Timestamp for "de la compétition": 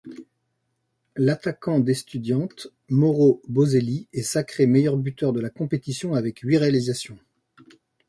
5.31-6.15